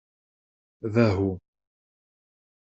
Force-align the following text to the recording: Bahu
Bahu 0.93 1.39